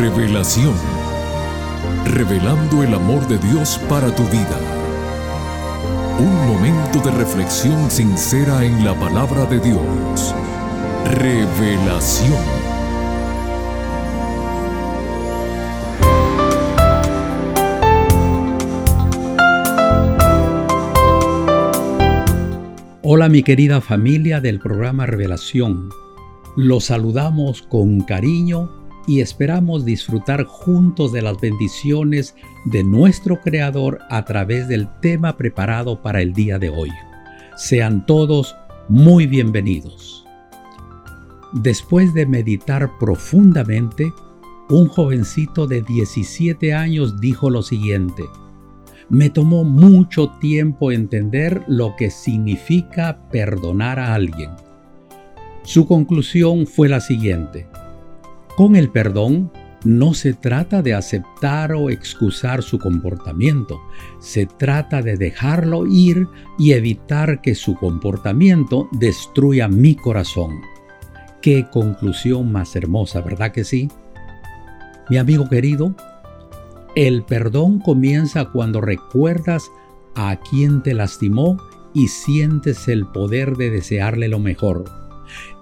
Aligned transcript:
Revelación. 0.00 0.72
Revelando 2.06 2.82
el 2.82 2.94
amor 2.94 3.28
de 3.28 3.36
Dios 3.36 3.78
para 3.86 4.10
tu 4.14 4.22
vida. 4.28 4.58
Un 6.18 6.46
momento 6.48 7.00
de 7.00 7.10
reflexión 7.10 7.90
sincera 7.90 8.64
en 8.64 8.82
la 8.82 8.98
palabra 8.98 9.44
de 9.44 9.60
Dios. 9.60 10.34
Revelación. 11.04 12.32
Hola 23.02 23.28
mi 23.28 23.42
querida 23.42 23.82
familia 23.82 24.40
del 24.40 24.60
programa 24.60 25.04
Revelación. 25.04 25.90
Los 26.56 26.86
saludamos 26.86 27.60
con 27.60 28.00
cariño 28.00 28.79
y 29.06 29.20
esperamos 29.20 29.84
disfrutar 29.84 30.44
juntos 30.44 31.12
de 31.12 31.22
las 31.22 31.40
bendiciones 31.40 32.34
de 32.64 32.84
nuestro 32.84 33.40
Creador 33.40 33.98
a 34.10 34.24
través 34.24 34.68
del 34.68 34.88
tema 35.00 35.36
preparado 35.36 36.02
para 36.02 36.22
el 36.22 36.32
día 36.32 36.58
de 36.58 36.70
hoy. 36.70 36.90
Sean 37.56 38.06
todos 38.06 38.56
muy 38.88 39.26
bienvenidos. 39.26 40.24
Después 41.52 42.14
de 42.14 42.26
meditar 42.26 42.90
profundamente, 42.98 44.12
un 44.68 44.86
jovencito 44.86 45.66
de 45.66 45.82
17 45.82 46.72
años 46.74 47.20
dijo 47.20 47.50
lo 47.50 47.62
siguiente, 47.62 48.22
me 49.08 49.28
tomó 49.28 49.64
mucho 49.64 50.30
tiempo 50.40 50.92
entender 50.92 51.64
lo 51.66 51.96
que 51.96 52.10
significa 52.10 53.28
perdonar 53.30 53.98
a 53.98 54.14
alguien. 54.14 54.50
Su 55.64 55.86
conclusión 55.86 56.66
fue 56.66 56.88
la 56.88 57.00
siguiente. 57.00 57.66
Con 58.56 58.76
el 58.76 58.90
perdón 58.90 59.50
no 59.84 60.12
se 60.12 60.34
trata 60.34 60.82
de 60.82 60.94
aceptar 60.94 61.72
o 61.72 61.88
excusar 61.88 62.62
su 62.62 62.78
comportamiento, 62.78 63.80
se 64.18 64.46
trata 64.46 65.00
de 65.00 65.16
dejarlo 65.16 65.86
ir 65.86 66.28
y 66.58 66.72
evitar 66.72 67.40
que 67.40 67.54
su 67.54 67.74
comportamiento 67.74 68.88
destruya 68.92 69.68
mi 69.68 69.94
corazón. 69.94 70.60
Qué 71.40 71.66
conclusión 71.70 72.52
más 72.52 72.76
hermosa, 72.76 73.22
¿verdad 73.22 73.52
que 73.52 73.64
sí? 73.64 73.88
Mi 75.08 75.16
amigo 75.16 75.48
querido, 75.48 75.94
el 76.94 77.22
perdón 77.22 77.78
comienza 77.78 78.46
cuando 78.46 78.80
recuerdas 78.80 79.70
a 80.14 80.36
quien 80.36 80.82
te 80.82 80.92
lastimó 80.92 81.56
y 81.94 82.08
sientes 82.08 82.88
el 82.88 83.06
poder 83.06 83.56
de 83.56 83.70
desearle 83.70 84.28
lo 84.28 84.38
mejor. 84.38 84.84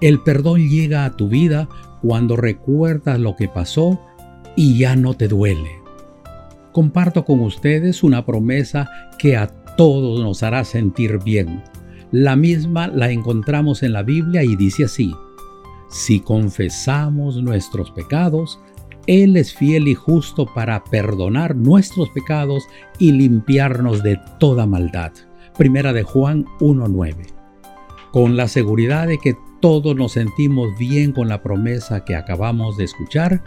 El 0.01 0.21
perdón 0.21 0.69
llega 0.69 1.05
a 1.05 1.17
tu 1.17 1.29
vida 1.29 1.69
cuando 2.03 2.37
recuerdas 2.37 3.19
lo 3.19 3.37
que 3.37 3.49
pasó 3.49 4.01
y 4.57 4.79
ya 4.79 4.97
no 4.97 5.15
te 5.15 5.29
duele. 5.29 5.71
Comparto 6.73 7.25
con 7.25 7.41
ustedes 7.41 8.03
una 8.03 8.25
promesa 8.25 8.89
que 9.19 9.37
a 9.37 9.47
todos 9.47 10.21
nos 10.21 10.43
hará 10.43 10.65
sentir 10.65 11.19
bien. 11.23 11.63
La 12.11 12.37
misma 12.37 12.89
la 12.89 13.11
encontramos 13.11 13.83
en 13.83 13.93
la 13.93 14.03
Biblia 14.03 14.43
y 14.43 14.57
dice 14.57 14.85
así, 14.85 15.15
si 15.91 16.21
confesamos 16.21 17.43
nuestros 17.43 17.91
pecados, 17.91 18.61
él 19.07 19.37
es 19.37 19.55
fiel 19.55 19.89
y 19.89 19.95
justo 19.95 20.47
para 20.55 20.85
perdonar 20.85 21.57
nuestros 21.57 22.11
pecados 22.11 22.65
y 22.99 23.13
limpiarnos 23.13 24.03
de 24.03 24.21
toda 24.39 24.67
maldad. 24.67 25.13
Primera 25.57 25.93
de 25.93 26.03
Juan 26.03 26.45
1.9. 26.61 27.15
Con 28.13 28.37
la 28.37 28.49
seguridad 28.49 29.07
de 29.07 29.19
que 29.19 29.35
todos 29.61 29.97
nos 29.97 30.13
sentimos 30.13 30.77
bien 30.79 31.13
con 31.13 31.29
la 31.29 31.43
promesa 31.43 32.05
que 32.05 32.15
acabamos 32.15 32.77
de 32.77 32.85
escuchar, 32.85 33.43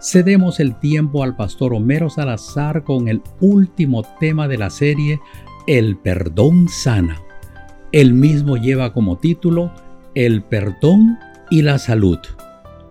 cedemos 0.00 0.60
el 0.60 0.78
tiempo 0.78 1.22
al 1.22 1.36
pastor 1.36 1.74
Homero 1.74 2.08
Salazar 2.08 2.84
con 2.84 3.08
el 3.08 3.22
último 3.40 4.02
tema 4.18 4.48
de 4.48 4.58
la 4.58 4.70
serie, 4.70 5.20
El 5.66 5.96
perdón 5.96 6.68
sana. 6.68 7.20
El 7.92 8.14
mismo 8.14 8.56
lleva 8.56 8.92
como 8.92 9.18
título 9.18 9.72
El 10.14 10.42
perdón 10.42 11.18
y 11.50 11.62
la 11.62 11.78
salud. 11.78 12.18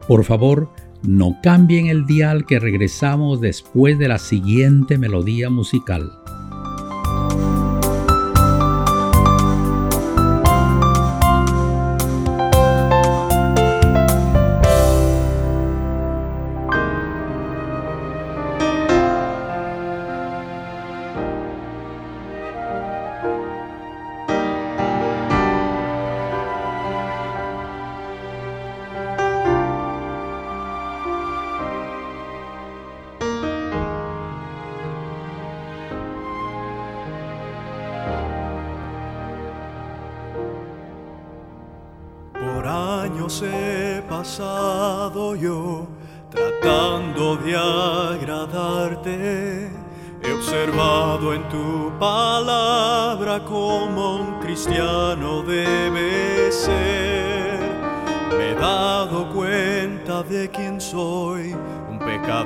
Por 0.07 0.23
favor, 0.23 0.69
no 1.01 1.37
cambien 1.41 1.87
el 1.87 2.05
dial 2.05 2.45
que 2.45 2.59
regresamos 2.59 3.39
después 3.41 3.97
de 3.97 4.09
la 4.09 4.19
siguiente 4.19 4.97
melodía 4.97 5.49
musical. 5.49 6.18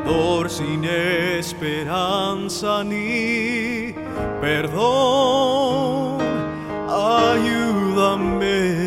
Pecador 0.03 0.49
sin 0.49 0.83
esperanza 0.83 2.83
ni 2.83 3.93
perdón. 4.41 6.17
Ayúdame 6.89 8.83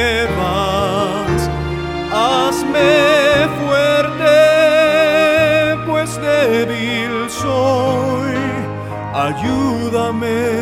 ayúdame 10.11 10.61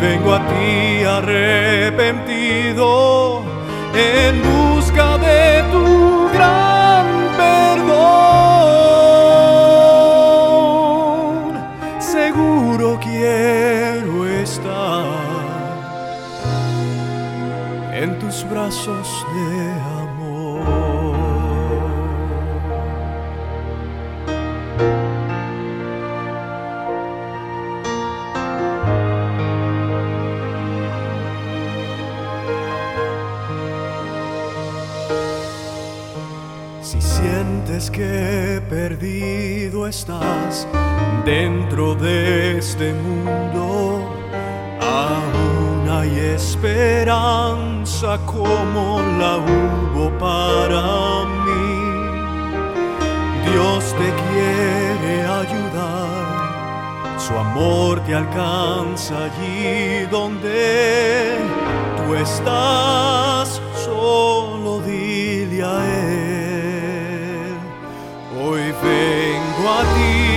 vengo 0.00 0.34
a 0.34 0.40
ti 0.48 1.04
arrepentido 1.04 2.86
en 3.94 4.42
busca 4.42 5.18
de 5.18 5.62
tu 5.70 6.28
gran 6.32 7.06
perdón. 7.36 7.92
Seguro 12.00 12.98
quiero 13.00 14.26
estar 14.26 15.04
en 17.92 18.18
tus 18.18 18.44
brazos 18.50 19.24
de 19.34 20.01
que 20.01 20.01
dentro 41.32 41.94
de 41.94 42.58
este 42.58 42.92
mundo, 42.92 44.06
aún 44.80 45.88
hay 45.88 46.12
esperanza 46.36 48.18
como 48.26 49.00
la 49.20 49.32
hubo 49.48 50.04
para 50.26 50.84
mí. 51.44 51.72
Dios 53.48 53.82
te 54.00 54.08
quiere 54.22 55.14
ayudar, 55.42 56.20
Su 57.24 57.32
amor 57.46 58.00
te 58.06 58.14
alcanza 58.14 59.14
allí 59.28 60.04
donde 60.10 61.38
tú 61.96 62.14
estás, 62.14 63.46
solo 63.86 64.80
dile 64.80 65.62
a 65.62 65.78
Él. 66.10 67.54
Hoy 68.38 68.64
vengo 68.86 69.64
a 69.78 69.82
ti 69.94 70.31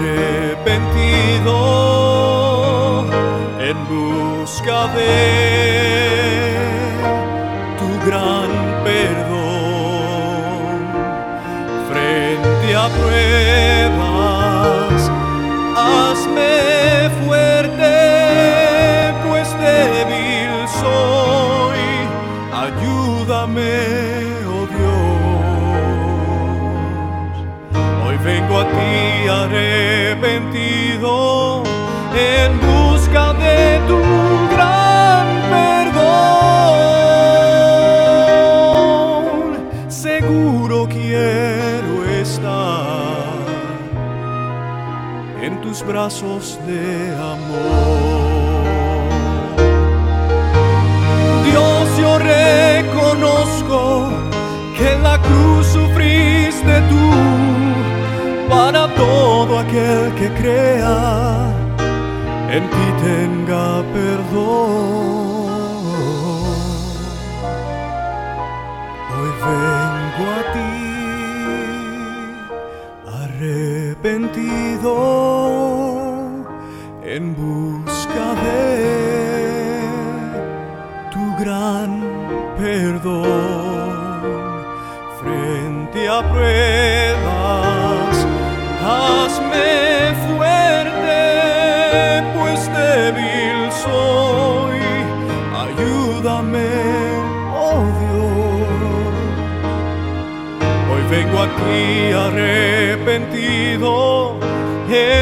arrepentido 0.00 1.56
en 3.60 3.76
busca 3.88 4.86
de 4.94 5.79
brazos 46.00 46.46
de 46.66 47.14
amor. 47.34 48.00
Dios, 51.44 51.84
yo 52.00 52.10
reconozco 52.18 53.78
que 54.76 54.84
en 54.94 55.00
la 55.02 55.16
cruz 55.20 55.66
sufriste 55.66 56.74
tú 56.90 57.06
para 58.48 58.82
todo 58.94 59.58
aquel 59.58 60.14
que 60.18 60.28
crea 60.40 60.98
en 62.56 62.62
ti 62.72 62.86
tenga 63.04 63.66
perdón. 63.92 65.50
Hoy 69.12 69.30
vengo 69.44 70.24
a 70.38 70.40
ti 70.54 70.72
arrepentido 73.22 74.94
en 77.16 77.34
busca 77.34 78.26
de 78.44 78.60
tu 81.12 81.24
gran 81.42 81.90
perdón 82.56 83.98
frente 85.20 86.00
a 86.08 86.18
pruebas. 86.32 88.14
Hazme 88.80 89.70
fuerte, 90.24 91.22
pues 92.36 92.60
débil 92.78 93.58
soy. 93.84 94.80
Ayúdame, 95.64 96.72
oh 97.66 97.86
Dios. 98.00 98.70
Hoy 100.90 101.02
vengo 101.10 101.38
a 101.42 101.48
ti 101.58 101.82
arrepentido 102.26 103.90
en 104.92 105.19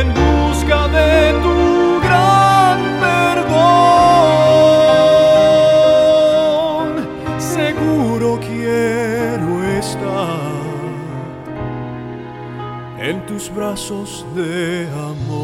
brazos 13.69 14.25
de 14.35 14.89
amor. 14.95 15.38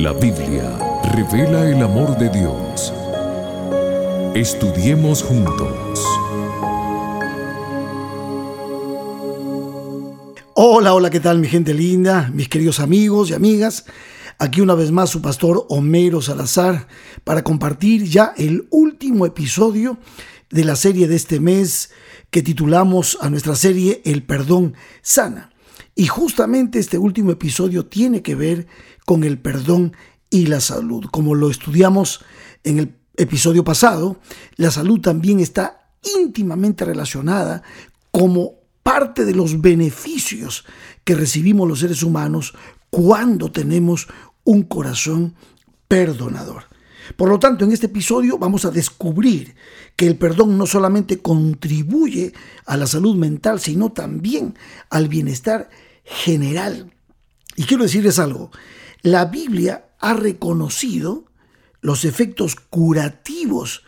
La 0.00 0.14
Biblia 0.14 0.78
revela 1.14 1.68
el 1.68 1.82
amor 1.82 2.16
de 2.16 2.30
Dios. 2.30 2.90
Estudiemos 4.34 5.22
juntos. 5.22 6.00
Hola, 10.54 10.94
hola, 10.94 11.10
¿qué 11.10 11.20
tal 11.20 11.38
mi 11.38 11.48
gente 11.48 11.74
linda, 11.74 12.30
mis 12.32 12.48
queridos 12.48 12.80
amigos 12.80 13.28
y 13.28 13.34
amigas? 13.34 13.84
Aquí 14.38 14.62
una 14.62 14.74
vez 14.74 14.90
más 14.90 15.10
su 15.10 15.20
pastor 15.20 15.66
Homero 15.68 16.22
Salazar 16.22 16.88
para 17.22 17.44
compartir 17.44 18.04
ya 18.04 18.32
el 18.38 18.68
último 18.70 19.26
episodio 19.26 19.98
de 20.48 20.64
la 20.64 20.76
serie 20.76 21.08
de 21.08 21.16
este 21.16 21.40
mes 21.40 21.90
que 22.30 22.40
titulamos 22.40 23.18
a 23.20 23.28
nuestra 23.28 23.54
serie 23.54 24.00
El 24.06 24.22
perdón 24.22 24.76
sana. 25.02 25.50
Y 25.94 26.06
justamente 26.06 26.78
este 26.78 26.96
último 26.96 27.32
episodio 27.32 27.84
tiene 27.84 28.22
que 28.22 28.34
ver 28.34 28.66
con 29.10 29.24
el 29.24 29.40
perdón 29.40 29.92
y 30.30 30.46
la 30.46 30.60
salud. 30.60 31.06
Como 31.10 31.34
lo 31.34 31.50
estudiamos 31.50 32.20
en 32.62 32.78
el 32.78 32.94
episodio 33.16 33.64
pasado, 33.64 34.20
la 34.54 34.70
salud 34.70 35.00
también 35.00 35.40
está 35.40 35.90
íntimamente 36.16 36.84
relacionada 36.84 37.64
como 38.12 38.60
parte 38.84 39.24
de 39.24 39.34
los 39.34 39.60
beneficios 39.60 40.64
que 41.02 41.16
recibimos 41.16 41.68
los 41.68 41.80
seres 41.80 42.04
humanos 42.04 42.54
cuando 42.88 43.50
tenemos 43.50 44.06
un 44.44 44.62
corazón 44.62 45.34
perdonador. 45.88 46.66
Por 47.16 47.30
lo 47.30 47.40
tanto, 47.40 47.64
en 47.64 47.72
este 47.72 47.86
episodio 47.86 48.38
vamos 48.38 48.64
a 48.64 48.70
descubrir 48.70 49.56
que 49.96 50.06
el 50.06 50.18
perdón 50.18 50.56
no 50.56 50.66
solamente 50.66 51.18
contribuye 51.18 52.32
a 52.64 52.76
la 52.76 52.86
salud 52.86 53.16
mental, 53.16 53.58
sino 53.58 53.90
también 53.90 54.54
al 54.88 55.08
bienestar 55.08 55.68
general. 56.04 56.92
Y 57.56 57.64
quiero 57.64 57.82
decirles 57.82 58.20
algo, 58.20 58.52
la 59.02 59.26
Biblia 59.26 59.90
ha 59.98 60.14
reconocido 60.14 61.26
los 61.80 62.04
efectos 62.04 62.56
curativos 62.56 63.82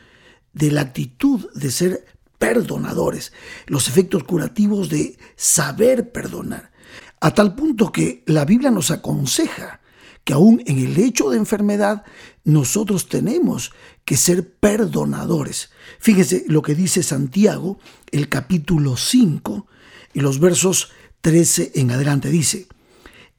de 0.53 0.71
la 0.71 0.83
actitud 0.83 1.51
de 1.55 1.71
ser 1.71 2.07
perdonadores, 2.39 3.33
los 3.67 3.89
efectos 3.89 4.25
curativos 4.25 4.89
de 4.89 5.19
saber 5.37 6.13
perdonar, 6.13 6.73
a 7.21 7.33
tal 7.33 7.55
punto 7.55 7.93
que 7.93 8.25
la 8.27 8.45
Biblia 8.45 8.71
nos 8.71 8.91
aconseja 8.91 9.81
que 10.25 10.33
aún 10.33 10.63
en 10.67 10.79
el 10.79 10.99
hecho 10.99 11.31
de 11.31 11.37
enfermedad 11.37 12.05
nosotros 12.45 13.09
tenemos 13.09 13.73
que 14.05 14.17
ser 14.17 14.55
perdonadores. 14.55 15.71
Fíjense 15.99 16.45
lo 16.47 16.63
que 16.63 16.75
dice 16.75 17.03
Santiago, 17.03 17.79
el 18.11 18.29
capítulo 18.29 18.97
5 18.97 19.67
y 20.15 20.21
los 20.21 20.39
versos 20.39 20.91
13 21.23 21.73
en 21.77 21.91
adelante 21.91 22.29
dice, 22.29 22.67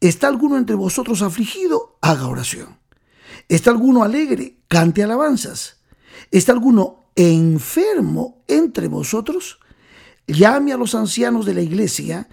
¿está 0.07 0.27
alguno 0.27 0.57
entre 0.57 0.75
vosotros 0.75 1.21
afligido? 1.21 1.97
Haga 2.01 2.27
oración. 2.27 2.77
¿Está 3.47 3.71
alguno 3.71 4.03
alegre? 4.03 4.57
Cante 4.67 5.03
alabanzas. 5.03 5.81
¿Está 6.31 6.51
alguno 6.51 7.05
enfermo 7.15 8.43
entre 8.47 8.87
vosotros? 8.87 9.59
Llame 10.27 10.73
a 10.73 10.77
los 10.77 10.95
ancianos 10.95 11.45
de 11.45 11.53
la 11.53 11.61
iglesia 11.61 12.27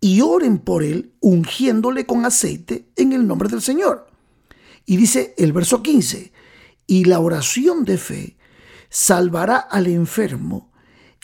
y 0.00 0.20
oren 0.20 0.58
por 0.58 0.82
él, 0.82 1.14
ungiéndole 1.20 2.06
con 2.06 2.24
aceite 2.24 2.90
en 2.96 3.12
el 3.12 3.26
nombre 3.26 3.48
del 3.48 3.62
Señor. 3.62 4.08
Y 4.84 4.96
dice 4.96 5.34
el 5.38 5.52
verso 5.52 5.82
15, 5.82 6.32
y 6.86 7.04
la 7.04 7.18
oración 7.18 7.84
de 7.84 7.98
fe 7.98 8.36
salvará 8.88 9.56
al 9.56 9.88
enfermo, 9.88 10.70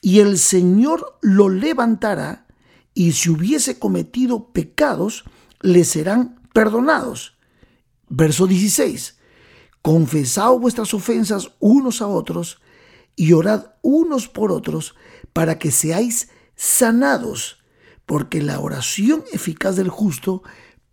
y 0.00 0.18
el 0.18 0.38
Señor 0.38 1.18
lo 1.20 1.48
levantará, 1.48 2.46
y 2.94 3.12
si 3.12 3.30
hubiese 3.30 3.78
cometido 3.78 4.52
pecados, 4.52 5.24
le 5.62 5.84
serán 5.84 6.40
perdonados. 6.52 7.36
Verso 8.08 8.46
16, 8.46 9.18
confesad 9.80 10.52
vuestras 10.52 10.92
ofensas 10.92 11.52
unos 11.60 12.02
a 12.02 12.06
otros 12.06 12.60
y 13.16 13.32
orad 13.32 13.66
unos 13.80 14.28
por 14.28 14.52
otros 14.52 14.94
para 15.32 15.58
que 15.58 15.70
seáis 15.70 16.28
sanados, 16.56 17.64
porque 18.04 18.42
la 18.42 18.60
oración 18.60 19.24
eficaz 19.32 19.76
del 19.76 19.88
justo 19.88 20.42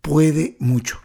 puede 0.00 0.56
mucho. 0.60 1.00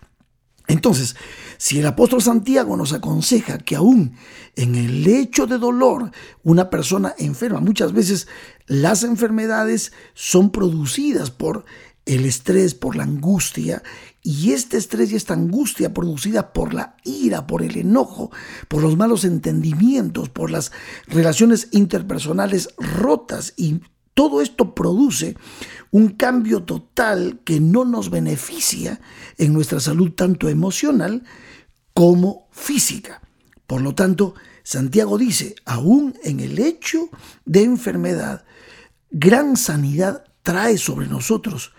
Entonces, 0.68 1.16
si 1.58 1.80
el 1.80 1.86
apóstol 1.86 2.22
Santiago 2.22 2.76
nos 2.76 2.94
aconseja 2.94 3.60
que 3.60 3.76
aún 3.76 4.16
en 4.56 4.76
el 4.76 5.04
lecho 5.04 5.46
de 5.46 5.58
dolor 5.58 6.12
una 6.44 6.70
persona 6.70 7.14
enferma, 7.18 7.60
muchas 7.60 7.94
veces 7.94 8.28
las 8.66 9.04
enfermedades 9.04 9.92
son 10.14 10.52
producidas 10.52 11.30
por 11.30 11.66
el 12.06 12.26
estrés, 12.26 12.76
por 12.76 12.96
la 12.96 13.04
angustia, 13.04 13.82
y 14.22 14.52
este 14.52 14.78
estrés 14.78 15.12
y 15.12 15.16
esta 15.16 15.34
angustia 15.34 15.94
producida 15.94 16.54
por 16.54 16.74
la 16.74 16.98
ira, 17.04 17.46
por 17.46 17.62
el 17.62 17.78
enojo, 17.78 18.32
por 18.68 18.82
los 18.82 18.98
malos 18.98 19.24
entendimientos, 19.24 20.30
por 20.30 20.50
las 20.50 20.72
relaciones 21.08 21.68
interpersonales 21.72 22.70
rotas 22.78 23.54
y 23.56 23.82
todo 24.16 24.42
esto 24.42 24.74
produce 24.74 25.36
un 25.92 26.10
cambio 26.10 26.64
total 26.64 27.42
que 27.44 27.60
no 27.60 27.86
nos 27.86 28.10
beneficia 28.10 29.02
en 29.38 29.54
nuestra 29.54 29.80
salud 29.80 30.14
tanto 30.14 30.48
emocional 30.48 31.24
como 31.94 32.48
física. 32.52 33.22
Por 33.68 33.82
lo 33.82 33.94
tanto, 33.94 34.34
Santiago 34.64 35.18
dice, 35.18 35.56
aún 35.66 36.18
en 36.24 36.40
el 36.40 36.60
hecho 36.60 37.10
de 37.46 37.64
enfermedad, 37.64 38.46
gran 39.12 39.58
sanidad 39.58 40.24
trae 40.44 40.78
sobre 40.78 41.08
nosotros 41.08 41.75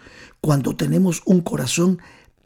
cuando 0.46 0.76
tenemos 0.76 1.22
un 1.24 1.40
corazón 1.40 1.98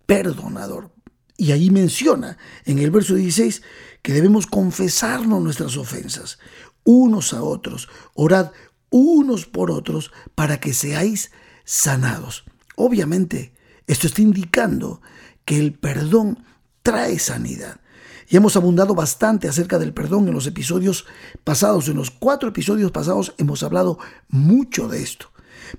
perdonador. 0.07 0.91
Y 1.37 1.53
ahí 1.53 1.69
menciona 1.69 2.39
en 2.65 2.79
el 2.79 2.91
verso 2.91 3.15
16 3.15 3.61
que 4.01 4.15
debemos 4.15 4.47
confesarnos 4.47 5.43
nuestras 5.43 5.77
ofensas 5.77 6.39
unos 6.83 7.35
a 7.35 7.43
otros, 7.43 7.91
orad 8.15 8.53
unos 8.89 9.45
por 9.45 9.71
otros 9.71 10.13
para 10.35 10.61
que 10.61 10.73
seáis 10.73 11.31
sanados. 11.67 12.45
Obviamente, 12.75 13.53
esto 13.87 14.07
está 14.07 14.23
indicando 14.23 15.03
que 15.45 15.59
el 15.59 15.75
perdón 15.75 16.43
trae 16.83 17.19
sanidad. 17.19 17.83
Y 18.31 18.39
hemos 18.39 18.57
abundado 18.57 18.95
bastante 18.95 19.47
acerca 19.47 19.79
del 19.79 19.93
perdón 19.93 20.27
en 20.27 20.33
los 20.33 20.47
episodios 20.47 21.05
pasados. 21.45 21.87
En 21.89 21.99
los 21.99 22.11
cuatro 22.11 22.49
episodios 22.49 22.93
pasados 22.93 23.35
hemos 23.37 23.63
hablado 23.63 23.99
mucho 24.31 24.89
de 24.89 25.03
esto. 25.03 25.31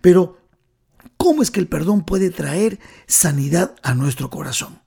Pero, 0.02 0.41
¿cómo 1.22 1.44
es 1.44 1.52
que 1.52 1.60
el 1.60 1.68
perdón 1.68 2.04
puede 2.04 2.32
traer 2.32 2.80
sanidad 3.06 3.76
a 3.84 3.94
nuestro 3.94 4.32
corazón? 4.32 4.82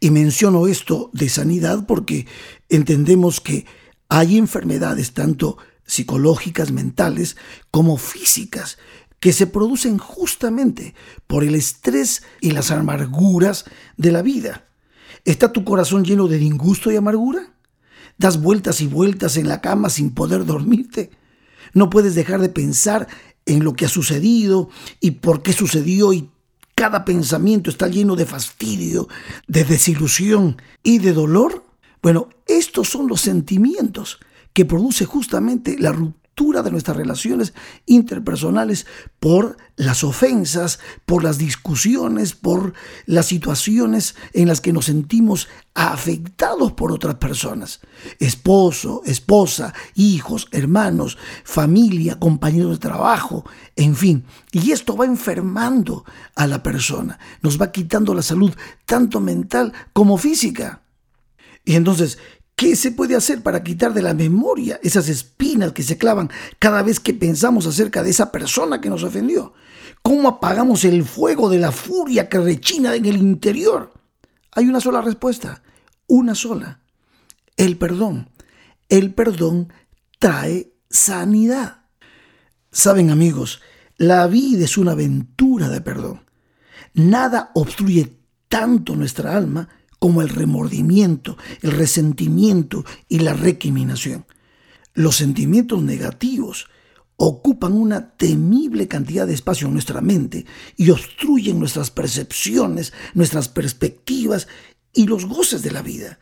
Y 0.00 0.10
menciono 0.10 0.66
esto 0.66 1.08
de 1.14 1.30
sanidad 1.30 1.86
porque 1.86 2.26
entendemos 2.68 3.40
que 3.40 3.64
hay 4.10 4.36
enfermedades 4.36 5.14
tanto 5.14 5.56
psicológicas, 5.86 6.72
mentales, 6.72 7.38
como 7.70 7.96
físicas, 7.96 8.76
que 9.18 9.32
se 9.32 9.46
producen 9.46 9.96
justamente 9.96 10.94
por 11.26 11.42
el 11.42 11.54
estrés 11.54 12.22
y 12.42 12.50
las 12.50 12.70
amarguras 12.70 13.64
de 13.96 14.12
la 14.12 14.20
vida. 14.20 14.68
¿Está 15.24 15.54
tu 15.54 15.64
corazón 15.64 16.04
lleno 16.04 16.28
de 16.28 16.36
disgusto 16.36 16.92
y 16.92 16.96
amargura? 16.96 17.54
¿Das 18.18 18.42
vueltas 18.42 18.82
y 18.82 18.86
vueltas 18.88 19.38
en 19.38 19.48
la 19.48 19.62
cama 19.62 19.88
sin 19.88 20.10
poder 20.10 20.44
dormirte? 20.44 21.10
¿No 21.72 21.88
puedes 21.88 22.14
dejar 22.14 22.40
de 22.40 22.48
pensar 22.50 23.08
en 23.48 23.64
lo 23.64 23.74
que 23.74 23.86
ha 23.86 23.88
sucedido 23.88 24.68
y 25.00 25.12
por 25.12 25.42
qué 25.42 25.52
sucedió 25.52 26.12
y 26.12 26.30
cada 26.74 27.04
pensamiento 27.04 27.70
está 27.70 27.88
lleno 27.88 28.14
de 28.14 28.26
fastidio, 28.26 29.08
de 29.48 29.64
desilusión 29.64 30.60
y 30.82 30.98
de 30.98 31.12
dolor? 31.12 31.64
Bueno, 32.02 32.28
estos 32.46 32.88
son 32.88 33.08
los 33.08 33.20
sentimientos 33.20 34.20
que 34.52 34.64
produce 34.64 35.04
justamente 35.04 35.76
la 35.78 35.92
ruptura 35.92 36.27
de 36.38 36.70
nuestras 36.70 36.96
relaciones 36.96 37.52
interpersonales 37.84 38.86
por 39.18 39.56
las 39.76 40.04
ofensas, 40.04 40.78
por 41.04 41.24
las 41.24 41.36
discusiones, 41.36 42.34
por 42.34 42.74
las 43.06 43.26
situaciones 43.26 44.14
en 44.32 44.46
las 44.46 44.60
que 44.60 44.72
nos 44.72 44.86
sentimos 44.86 45.48
afectados 45.74 46.72
por 46.72 46.92
otras 46.92 47.16
personas. 47.16 47.80
Esposo, 48.20 49.02
esposa, 49.04 49.74
hijos, 49.94 50.48
hermanos, 50.52 51.18
familia, 51.44 52.18
compañeros 52.18 52.72
de 52.72 52.88
trabajo, 52.88 53.44
en 53.74 53.96
fin. 53.96 54.24
Y 54.52 54.70
esto 54.70 54.96
va 54.96 55.06
enfermando 55.06 56.04
a 56.36 56.46
la 56.46 56.62
persona, 56.62 57.18
nos 57.42 57.60
va 57.60 57.72
quitando 57.72 58.14
la 58.14 58.22
salud 58.22 58.54
tanto 58.86 59.20
mental 59.20 59.72
como 59.92 60.18
física. 60.18 60.82
Y 61.64 61.74
entonces, 61.74 62.18
¿Qué 62.58 62.74
se 62.74 62.90
puede 62.90 63.14
hacer 63.14 63.44
para 63.44 63.62
quitar 63.62 63.94
de 63.94 64.02
la 64.02 64.14
memoria 64.14 64.80
esas 64.82 65.08
espinas 65.08 65.70
que 65.70 65.84
se 65.84 65.96
clavan 65.96 66.28
cada 66.58 66.82
vez 66.82 66.98
que 66.98 67.14
pensamos 67.14 67.66
acerca 67.66 68.02
de 68.02 68.10
esa 68.10 68.32
persona 68.32 68.80
que 68.80 68.90
nos 68.90 69.04
ofendió? 69.04 69.52
¿Cómo 70.02 70.26
apagamos 70.28 70.84
el 70.84 71.04
fuego 71.04 71.48
de 71.50 71.60
la 71.60 71.70
furia 71.70 72.28
que 72.28 72.40
rechina 72.40 72.96
en 72.96 73.06
el 73.06 73.18
interior? 73.18 73.92
Hay 74.50 74.66
una 74.66 74.80
sola 74.80 75.02
respuesta, 75.02 75.62
una 76.08 76.34
sola. 76.34 76.80
El 77.56 77.78
perdón. 77.78 78.28
El 78.88 79.14
perdón 79.14 79.72
trae 80.18 80.72
sanidad. 80.90 81.84
Saben 82.72 83.10
amigos, 83.10 83.62
la 83.98 84.26
vida 84.26 84.64
es 84.64 84.76
una 84.76 84.92
aventura 84.92 85.68
de 85.68 85.80
perdón. 85.80 86.24
Nada 86.92 87.52
obstruye 87.54 88.18
tanto 88.48 88.96
nuestra 88.96 89.36
alma 89.36 89.68
como 89.98 90.22
el 90.22 90.28
remordimiento, 90.28 91.36
el 91.62 91.72
resentimiento 91.72 92.84
y 93.08 93.20
la 93.20 93.34
recriminación. 93.34 94.26
Los 94.94 95.16
sentimientos 95.16 95.82
negativos 95.82 96.68
ocupan 97.16 97.72
una 97.72 98.10
temible 98.16 98.86
cantidad 98.86 99.26
de 99.26 99.34
espacio 99.34 99.66
en 99.66 99.72
nuestra 99.72 100.00
mente 100.00 100.46
y 100.76 100.90
obstruyen 100.90 101.58
nuestras 101.58 101.90
percepciones, 101.90 102.92
nuestras 103.14 103.48
perspectivas 103.48 104.46
y 104.92 105.06
los 105.06 105.26
goces 105.26 105.62
de 105.62 105.72
la 105.72 105.82
vida. 105.82 106.18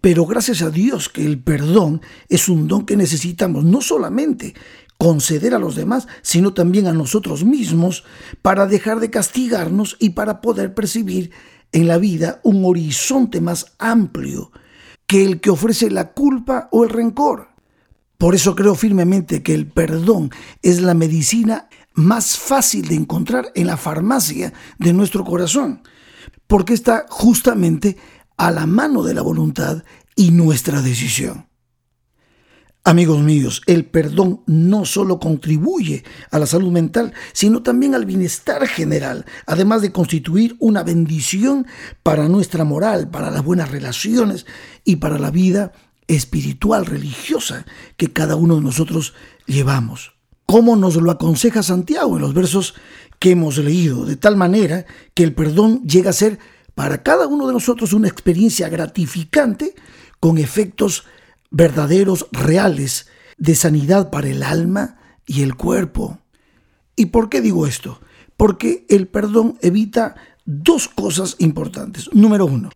Pero 0.00 0.24
gracias 0.24 0.62
a 0.62 0.70
Dios 0.70 1.10
que 1.10 1.24
el 1.24 1.42
perdón 1.42 2.00
es 2.28 2.48
un 2.48 2.66
don 2.66 2.86
que 2.86 2.96
necesitamos 2.96 3.64
no 3.64 3.82
solamente 3.82 4.54
conceder 4.96 5.54
a 5.54 5.58
los 5.58 5.76
demás, 5.76 6.06
sino 6.22 6.54
también 6.54 6.86
a 6.86 6.92
nosotros 6.92 7.44
mismos 7.44 8.04
para 8.42 8.66
dejar 8.66 9.00
de 9.00 9.10
castigarnos 9.10 9.96
y 9.98 10.10
para 10.10 10.40
poder 10.40 10.74
percibir 10.74 11.30
en 11.72 11.86
la 11.86 11.98
vida 11.98 12.40
un 12.42 12.64
horizonte 12.64 13.40
más 13.40 13.74
amplio 13.78 14.50
que 15.06 15.24
el 15.24 15.40
que 15.40 15.50
ofrece 15.50 15.90
la 15.90 16.12
culpa 16.12 16.68
o 16.72 16.84
el 16.84 16.90
rencor. 16.90 17.48
Por 18.16 18.34
eso 18.34 18.54
creo 18.54 18.74
firmemente 18.74 19.42
que 19.42 19.54
el 19.54 19.66
perdón 19.66 20.30
es 20.62 20.80
la 20.80 20.94
medicina 20.94 21.68
más 21.94 22.38
fácil 22.38 22.88
de 22.88 22.94
encontrar 22.94 23.50
en 23.54 23.66
la 23.66 23.76
farmacia 23.76 24.52
de 24.78 24.92
nuestro 24.92 25.24
corazón, 25.24 25.82
porque 26.46 26.74
está 26.74 27.06
justamente 27.08 27.96
a 28.36 28.50
la 28.50 28.66
mano 28.66 29.02
de 29.02 29.14
la 29.14 29.22
voluntad 29.22 29.82
y 30.16 30.30
nuestra 30.30 30.82
decisión. 30.82 31.49
Amigos 32.82 33.20
míos, 33.20 33.60
el 33.66 33.84
perdón 33.84 34.40
no 34.46 34.86
solo 34.86 35.20
contribuye 35.20 36.02
a 36.30 36.38
la 36.38 36.46
salud 36.46 36.72
mental, 36.72 37.12
sino 37.34 37.62
también 37.62 37.94
al 37.94 38.06
bienestar 38.06 38.66
general, 38.66 39.26
además 39.46 39.82
de 39.82 39.92
constituir 39.92 40.56
una 40.60 40.82
bendición 40.82 41.66
para 42.02 42.26
nuestra 42.26 42.64
moral, 42.64 43.10
para 43.10 43.30
las 43.30 43.44
buenas 43.44 43.70
relaciones 43.70 44.46
y 44.82 44.96
para 44.96 45.18
la 45.18 45.30
vida 45.30 45.72
espiritual, 46.08 46.86
religiosa 46.86 47.66
que 47.98 48.14
cada 48.14 48.34
uno 48.36 48.56
de 48.56 48.62
nosotros 48.62 49.12
llevamos. 49.46 50.14
Como 50.46 50.74
nos 50.74 50.96
lo 50.96 51.10
aconseja 51.10 51.62
Santiago 51.62 52.16
en 52.16 52.22
los 52.22 52.32
versos 52.32 52.74
que 53.18 53.32
hemos 53.32 53.58
leído, 53.58 54.06
de 54.06 54.16
tal 54.16 54.36
manera 54.36 54.86
que 55.12 55.22
el 55.22 55.34
perdón 55.34 55.82
llega 55.82 56.10
a 56.10 56.14
ser 56.14 56.38
para 56.74 57.02
cada 57.02 57.26
uno 57.26 57.46
de 57.46 57.52
nosotros 57.52 57.92
una 57.92 58.08
experiencia 58.08 58.70
gratificante 58.70 59.74
con 60.18 60.38
efectos 60.38 61.04
verdaderos, 61.50 62.26
reales, 62.32 63.06
de 63.36 63.54
sanidad 63.54 64.10
para 64.10 64.28
el 64.28 64.42
alma 64.42 64.98
y 65.26 65.42
el 65.42 65.56
cuerpo. 65.56 66.18
¿Y 66.96 67.06
por 67.06 67.28
qué 67.28 67.40
digo 67.40 67.66
esto? 67.66 68.00
Porque 68.36 68.84
el 68.88 69.08
perdón 69.08 69.58
evita 69.62 70.14
dos 70.44 70.88
cosas 70.88 71.36
importantes. 71.38 72.10
Número 72.12 72.46
uno, 72.46 72.70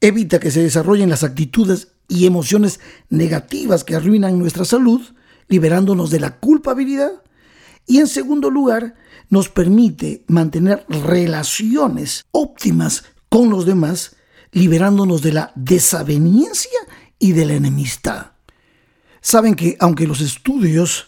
evita 0.00 0.40
que 0.40 0.50
se 0.50 0.62
desarrollen 0.62 1.10
las 1.10 1.24
actitudes 1.24 1.88
y 2.08 2.26
emociones 2.26 2.80
negativas 3.08 3.84
que 3.84 3.96
arruinan 3.96 4.38
nuestra 4.38 4.64
salud, 4.64 5.00
liberándonos 5.48 6.10
de 6.10 6.20
la 6.20 6.38
culpabilidad. 6.38 7.22
Y 7.86 7.98
en 7.98 8.06
segundo 8.06 8.50
lugar, 8.50 8.94
nos 9.28 9.48
permite 9.48 10.24
mantener 10.28 10.84
relaciones 10.88 12.24
óptimas 12.32 13.04
con 13.28 13.50
los 13.50 13.64
demás, 13.64 14.16
liberándonos 14.52 15.22
de 15.22 15.32
la 15.32 15.52
desaveniencia 15.54 16.78
y 17.22 17.32
de 17.32 17.46
la 17.46 17.54
enemistad. 17.54 18.32
Saben 19.20 19.54
que 19.54 19.76
aunque 19.78 20.06
los 20.06 20.20
estudios 20.20 21.06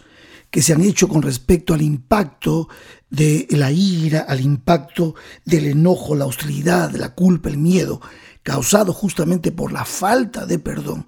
que 0.51 0.63
se 0.63 0.73
han 0.73 0.81
hecho 0.81 1.09
con 1.09 1.23
respecto 1.23 1.75
al 1.75 1.83
impacto 1.83 2.69
de 3.11 3.47
la 3.51 3.73
ira, 3.73 4.21
al 4.21 4.41
impacto 4.41 5.17
del 5.45 5.67
enojo, 5.67 6.15
la 6.15 6.27
hostilidad, 6.27 6.93
la 6.93 7.15
culpa, 7.15 7.49
el 7.49 7.59
miedo, 7.59 8.01
causado 8.45 8.93
justamente 8.93 9.51
por 9.51 9.73
la 9.73 9.85
falta 9.85 10.47
de 10.47 10.61
perdón 10.61 11.07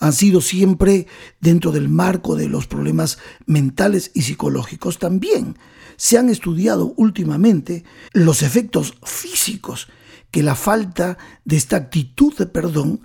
han 0.00 0.12
sido 0.12 0.40
siempre 0.40 1.06
dentro 1.40 1.72
del 1.72 1.88
marco 1.88 2.36
de 2.36 2.48
los 2.48 2.66
problemas 2.66 3.18
mentales 3.46 4.10
y 4.14 4.22
psicológicos. 4.22 4.98
También 4.98 5.56
se 5.96 6.18
han 6.18 6.28
estudiado 6.28 6.94
últimamente 6.96 7.84
los 8.12 8.42
efectos 8.42 8.94
físicos 9.02 9.88
que 10.30 10.42
la 10.42 10.56
falta 10.56 11.16
de 11.44 11.56
esta 11.56 11.76
actitud 11.76 12.36
de 12.36 12.46
perdón 12.46 13.02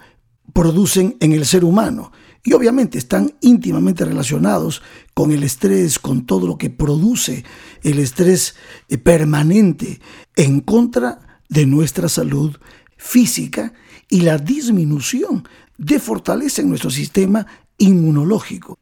producen 0.59 1.15
en 1.21 1.31
el 1.31 1.45
ser 1.45 1.63
humano. 1.63 2.11
Y 2.43 2.51
obviamente 2.51 2.97
están 2.97 3.33
íntimamente 3.39 4.03
relacionados 4.03 4.81
con 5.13 5.31
el 5.31 5.43
estrés, 5.43 5.99
con 5.99 6.25
todo 6.25 6.47
lo 6.47 6.57
que 6.57 6.69
produce 6.69 7.45
el 7.81 7.97
estrés 7.97 8.55
eh, 8.89 8.97
permanente 8.97 10.01
en 10.35 10.59
contra 10.59 11.39
de 11.47 11.65
nuestra 11.65 12.09
salud 12.09 12.57
física 12.97 13.71
y 14.09 14.19
la 14.19 14.37
disminución 14.37 15.47
de 15.77 15.97
fortaleza 15.97 16.61
en 16.61 16.67
nuestro 16.67 16.89
sistema 16.89 17.47
inmunológico. 17.77 18.77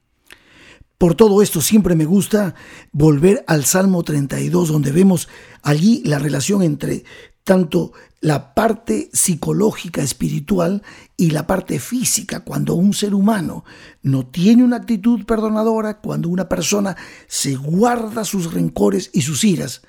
Por 0.97 1.13
todo 1.13 1.43
esto 1.43 1.61
siempre 1.61 1.93
me 1.93 2.05
gusta 2.05 2.55
volver 2.91 3.45
al 3.45 3.65
Salmo 3.65 4.01
32, 4.01 4.69
donde 4.69 4.91
vemos 4.91 5.29
allí 5.61 6.01
la 6.05 6.17
relación 6.17 6.63
entre 6.63 7.03
tanto 7.47 7.93
la 8.19 8.53
parte 8.53 9.09
psicológica, 9.13 10.01
espiritual 10.01 10.83
y 11.15 11.29
la 11.29 11.47
parte 11.47 11.79
física. 11.79 12.41
Cuando 12.41 12.73
un 12.73 12.93
ser 12.93 13.13
humano 13.13 13.63
no 14.01 14.27
tiene 14.27 14.65
una 14.65 14.75
actitud 14.75 15.23
perdonadora, 15.23 16.01
cuando 16.01 16.27
una 16.27 16.49
persona 16.49 16.97
se 17.25 17.55
guarda 17.55 18.25
sus 18.25 18.51
rencores 18.51 19.11
y 19.13 19.21
sus 19.21 19.45
iras, 19.45 19.81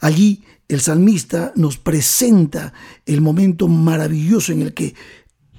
allí 0.00 0.44
el 0.66 0.80
salmista 0.80 1.52
nos 1.56 1.76
presenta 1.76 2.72
el 3.04 3.20
momento 3.20 3.68
maravilloso 3.68 4.52
en 4.52 4.62
el 4.62 4.72
que 4.72 4.94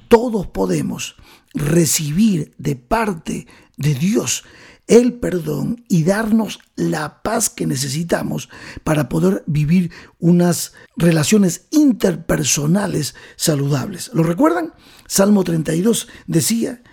todos 0.08 0.48
podemos 0.48 1.16
recibir 1.54 2.56
de 2.58 2.76
parte 2.76 3.46
de 3.78 3.94
Dios 3.94 4.44
el 4.88 5.14
perdón 5.14 5.84
y 5.88 6.04
darnos 6.04 6.60
la 6.76 7.24
paz 7.24 7.50
que 7.50 7.66
necesitamos 7.66 8.50
para 8.84 9.10
poder 9.10 9.44
vivir 9.48 9.92
unas 10.20 10.74
relaciones 10.96 11.66
interpersonales 11.72 13.16
saludables. 13.36 14.12
¿Lo 14.14 14.24
recuerdan? 14.24 14.74
Salmo 15.08 15.44
32 15.44 16.08
decía, 16.28 16.84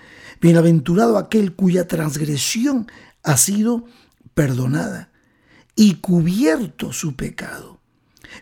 Bienaventurado 0.41 1.19
aquel 1.19 1.55
cuya 1.55 1.87
transgresión 1.87 2.87
ha 3.23 3.37
sido 3.37 3.85
perdonada 4.35 5.13
y 5.77 5.97
cubierto 5.97 6.93
su 6.93 7.15
pecado. 7.15 7.81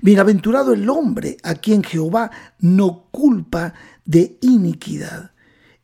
Bienaventurado 0.00 0.72
el 0.72 0.88
hombre 0.88 1.36
a 1.42 1.56
quien 1.56 1.82
Jehová 1.82 2.30
no 2.60 3.08
culpa 3.10 3.74
de 4.04 4.38
iniquidad 4.40 5.32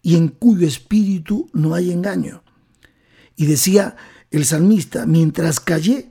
y 0.00 0.16
en 0.16 0.28
cuyo 0.28 0.66
espíritu 0.66 1.50
no 1.52 1.74
hay 1.74 1.90
engaño. 1.90 2.44
Y 3.36 3.46
decía 3.46 3.96
el 4.30 4.44
salmista, 4.44 5.06
mientras 5.06 5.60
callé, 5.60 6.10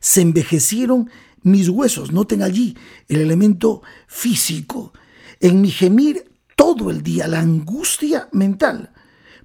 se 0.00 0.20
envejecieron 0.20 1.10
mis 1.42 1.68
huesos. 1.68 2.12
Noten 2.12 2.42
allí 2.42 2.76
el 3.08 3.20
elemento 3.20 3.82
físico. 4.06 4.92
En 5.40 5.60
mi 5.60 5.70
gemir 5.70 6.30
todo 6.54 6.90
el 6.90 7.02
día, 7.02 7.26
la 7.26 7.40
angustia 7.40 8.28
mental. 8.32 8.92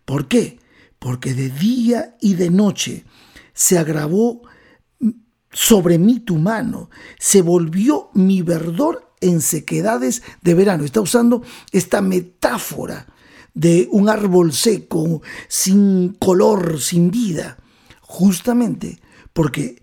¿Por 0.06 0.28
qué? 0.28 0.60
Porque 1.00 1.34
de 1.34 1.50
día 1.50 2.16
y 2.22 2.36
de 2.36 2.50
noche 2.50 3.06
se 3.54 3.78
agravó 3.78 4.42
sobre 5.52 5.98
mí 5.98 6.20
tu 6.20 6.38
mano, 6.38 6.90
se 7.20 7.42
volvió 7.42 8.10
mi 8.14 8.42
verdor 8.42 9.14
en 9.20 9.42
sequedades 9.42 10.24
de 10.42 10.54
verano. 10.54 10.84
Está 10.84 11.02
usando 11.02 11.44
esta 11.72 12.02
metáfora 12.02 13.08
de 13.54 13.88
un 13.92 14.10
árbol 14.10 14.54
seco, 14.54 15.22
sin 15.48 16.14
color, 16.20 16.80
sin 16.80 17.12
vida, 17.12 17.58
justamente 18.02 19.00
porque 19.34 19.82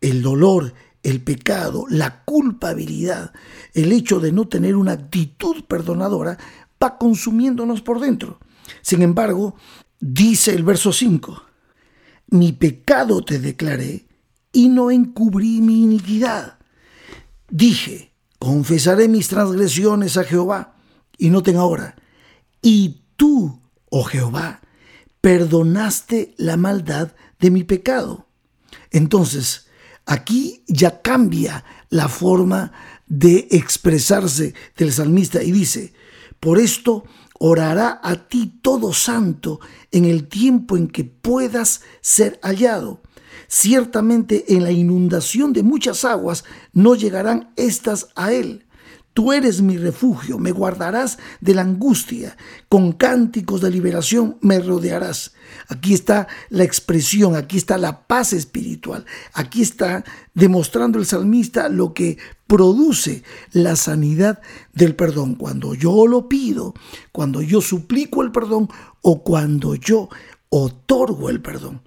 el 0.00 0.22
dolor, 0.22 0.74
el 1.02 1.22
pecado, 1.22 1.86
la 1.88 2.24
culpabilidad, 2.24 3.32
el 3.74 3.92
hecho 3.92 4.20
de 4.20 4.32
no 4.32 4.48
tener 4.48 4.76
una 4.76 4.92
actitud 4.92 5.64
perdonadora, 5.64 6.38
va 6.82 6.98
consumiéndonos 6.98 7.82
por 7.82 8.00
dentro. 8.00 8.38
Sin 8.82 9.02
embargo, 9.02 9.54
dice 9.98 10.54
el 10.54 10.62
verso 10.62 10.92
5, 10.92 11.42
mi 12.28 12.52
pecado 12.52 13.22
te 13.24 13.38
declaré 13.38 14.06
y 14.52 14.68
no 14.68 14.90
encubrí 14.90 15.60
mi 15.60 15.82
iniquidad. 15.82 16.58
Dije, 17.48 18.12
confesaré 18.38 19.08
mis 19.08 19.28
transgresiones 19.28 20.16
a 20.16 20.24
Jehová, 20.24 20.76
y 21.18 21.28
noten 21.28 21.56
ahora, 21.56 21.96
y 22.62 22.99
tú, 23.20 23.60
oh 23.90 24.04
Jehová, 24.04 24.62
perdonaste 25.20 26.34
la 26.38 26.56
maldad 26.56 27.12
de 27.38 27.50
mi 27.50 27.64
pecado. 27.64 28.28
Entonces, 28.90 29.66
aquí 30.06 30.64
ya 30.66 31.02
cambia 31.02 31.66
la 31.90 32.08
forma 32.08 32.72
de 33.06 33.46
expresarse 33.50 34.54
del 34.74 34.90
salmista 34.90 35.42
y 35.42 35.52
dice, 35.52 35.92
por 36.40 36.58
esto 36.58 37.04
orará 37.38 38.00
a 38.02 38.26
ti 38.26 38.58
todo 38.62 38.94
santo 38.94 39.60
en 39.90 40.06
el 40.06 40.26
tiempo 40.26 40.78
en 40.78 40.88
que 40.88 41.04
puedas 41.04 41.82
ser 42.00 42.40
hallado. 42.42 43.02
Ciertamente 43.48 44.54
en 44.54 44.64
la 44.64 44.72
inundación 44.72 45.52
de 45.52 45.62
muchas 45.62 46.06
aguas 46.06 46.44
no 46.72 46.94
llegarán 46.94 47.52
estas 47.56 48.08
a 48.14 48.32
él. 48.32 48.64
Tú 49.20 49.34
eres 49.34 49.60
mi 49.60 49.76
refugio, 49.76 50.38
me 50.38 50.50
guardarás 50.50 51.18
de 51.42 51.52
la 51.52 51.60
angustia, 51.60 52.38
con 52.70 52.92
cánticos 52.92 53.60
de 53.60 53.70
liberación 53.70 54.38
me 54.40 54.60
rodearás. 54.60 55.34
Aquí 55.68 55.92
está 55.92 56.26
la 56.48 56.64
expresión, 56.64 57.36
aquí 57.36 57.58
está 57.58 57.76
la 57.76 58.06
paz 58.06 58.32
espiritual, 58.32 59.04
aquí 59.34 59.60
está 59.60 60.04
demostrando 60.32 60.98
el 60.98 61.04
salmista 61.04 61.68
lo 61.68 61.92
que 61.92 62.16
produce 62.46 63.22
la 63.52 63.76
sanidad 63.76 64.40
del 64.72 64.96
perdón. 64.96 65.34
Cuando 65.34 65.74
yo 65.74 66.06
lo 66.06 66.26
pido, 66.26 66.72
cuando 67.12 67.42
yo 67.42 67.60
suplico 67.60 68.22
el 68.22 68.32
perdón 68.32 68.70
o 69.02 69.22
cuando 69.22 69.74
yo 69.74 70.08
otorgo 70.48 71.28
el 71.28 71.42
perdón. 71.42 71.82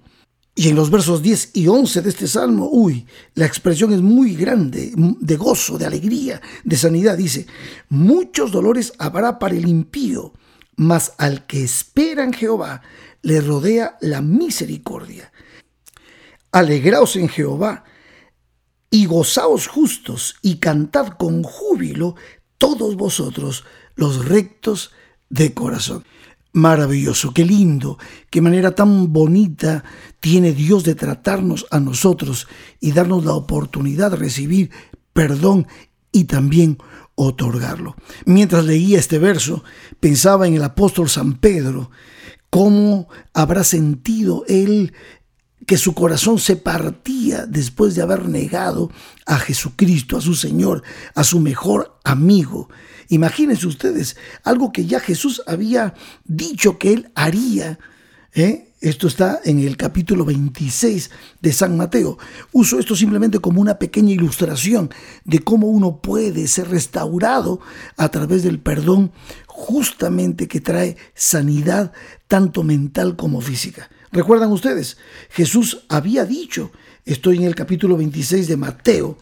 Y 0.56 0.68
en 0.68 0.76
los 0.76 0.90
versos 0.90 1.20
10 1.20 1.50
y 1.54 1.66
11 1.66 2.02
de 2.02 2.10
este 2.10 2.28
salmo, 2.28 2.68
uy, 2.70 3.06
la 3.34 3.44
expresión 3.44 3.92
es 3.92 4.00
muy 4.00 4.36
grande, 4.36 4.92
de 4.94 5.36
gozo, 5.36 5.78
de 5.78 5.86
alegría, 5.86 6.40
de 6.62 6.76
sanidad. 6.76 7.18
Dice, 7.18 7.46
muchos 7.88 8.52
dolores 8.52 8.92
habrá 8.98 9.40
para 9.40 9.56
el 9.56 9.68
impío, 9.68 10.32
mas 10.76 11.14
al 11.18 11.46
que 11.46 11.64
espera 11.64 12.22
en 12.22 12.32
Jehová 12.32 12.82
le 13.22 13.40
rodea 13.40 13.96
la 14.00 14.20
misericordia. 14.20 15.32
Alegraos 16.52 17.16
en 17.16 17.28
Jehová 17.28 17.84
y 18.90 19.06
gozaos 19.06 19.66
justos 19.66 20.36
y 20.40 20.58
cantad 20.58 21.08
con 21.08 21.42
júbilo 21.42 22.14
todos 22.58 22.94
vosotros 22.94 23.64
los 23.96 24.26
rectos 24.26 24.92
de 25.30 25.52
corazón 25.52 26.04
maravilloso, 26.54 27.34
qué 27.34 27.44
lindo, 27.44 27.98
qué 28.30 28.40
manera 28.40 28.74
tan 28.74 29.12
bonita 29.12 29.84
tiene 30.20 30.52
Dios 30.52 30.84
de 30.84 30.94
tratarnos 30.94 31.66
a 31.70 31.80
nosotros 31.80 32.46
y 32.80 32.92
darnos 32.92 33.24
la 33.24 33.34
oportunidad 33.34 34.12
de 34.12 34.16
recibir 34.16 34.70
perdón 35.12 35.66
y 36.12 36.24
también 36.24 36.78
otorgarlo. 37.16 37.96
Mientras 38.24 38.64
leía 38.64 39.00
este 39.00 39.18
verso, 39.18 39.64
pensaba 39.98 40.46
en 40.46 40.54
el 40.54 40.62
apóstol 40.62 41.08
San 41.08 41.34
Pedro, 41.34 41.90
cómo 42.50 43.08
habrá 43.32 43.64
sentido 43.64 44.44
él 44.46 44.92
que 45.66 45.78
su 45.78 45.94
corazón 45.94 46.38
se 46.38 46.56
partía 46.56 47.46
después 47.46 47.94
de 47.94 48.02
haber 48.02 48.28
negado 48.28 48.90
a 49.26 49.38
Jesucristo, 49.38 50.16
a 50.16 50.20
su 50.20 50.34
Señor, 50.34 50.82
a 51.14 51.24
su 51.24 51.40
mejor 51.40 51.98
amigo. 52.04 52.68
Imagínense 53.08 53.66
ustedes, 53.66 54.16
algo 54.42 54.72
que 54.72 54.86
ya 54.86 55.00
Jesús 55.00 55.42
había 55.46 55.94
dicho 56.24 56.78
que 56.78 56.92
él 56.92 57.10
haría. 57.14 57.78
¿eh? 58.32 58.72
Esto 58.80 59.06
está 59.06 59.40
en 59.44 59.60
el 59.60 59.78
capítulo 59.78 60.26
26 60.26 61.10
de 61.40 61.52
San 61.52 61.76
Mateo. 61.76 62.18
Uso 62.52 62.78
esto 62.78 62.94
simplemente 62.94 63.38
como 63.38 63.62
una 63.62 63.78
pequeña 63.78 64.12
ilustración 64.12 64.90
de 65.24 65.38
cómo 65.38 65.68
uno 65.68 66.02
puede 66.02 66.46
ser 66.48 66.68
restaurado 66.68 67.60
a 67.96 68.10
través 68.10 68.42
del 68.42 68.58
perdón 68.58 69.12
justamente 69.46 70.48
que 70.48 70.60
trae 70.60 70.96
sanidad 71.14 71.92
tanto 72.28 72.62
mental 72.62 73.16
como 73.16 73.40
física. 73.40 73.88
¿Recuerdan 74.14 74.52
ustedes? 74.52 74.96
Jesús 75.28 75.86
había 75.88 76.24
dicho, 76.24 76.70
estoy 77.04 77.38
en 77.38 77.42
el 77.42 77.56
capítulo 77.56 77.96
26 77.96 78.46
de 78.46 78.56
Mateo, 78.56 79.18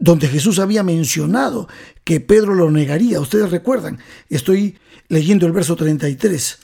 donde 0.00 0.26
Jesús 0.26 0.58
había 0.58 0.82
mencionado 0.82 1.68
que 2.02 2.18
Pedro 2.18 2.56
lo 2.56 2.68
negaría. 2.68 3.20
Ustedes 3.20 3.52
recuerdan, 3.52 4.00
estoy 4.28 4.76
leyendo 5.06 5.46
el 5.46 5.52
verso 5.52 5.76
33. 5.76 6.58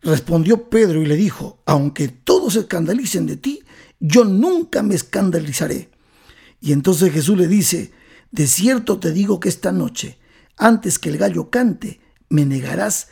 Respondió 0.00 0.70
Pedro 0.70 1.02
y 1.02 1.06
le 1.06 1.16
dijo, 1.16 1.60
aunque 1.66 2.08
todos 2.08 2.54
se 2.54 2.60
escandalicen 2.60 3.26
de 3.26 3.36
ti, 3.36 3.62
yo 4.00 4.24
nunca 4.24 4.82
me 4.82 4.94
escandalizaré. 4.94 5.90
Y 6.62 6.72
entonces 6.72 7.12
Jesús 7.12 7.36
le 7.36 7.46
dice, 7.46 7.92
de 8.30 8.46
cierto 8.46 8.98
te 8.98 9.12
digo 9.12 9.38
que 9.38 9.50
esta 9.50 9.70
noche, 9.70 10.18
antes 10.56 10.98
que 10.98 11.10
el 11.10 11.18
gallo 11.18 11.50
cante, 11.50 12.00
me 12.30 12.46
negarás 12.46 13.08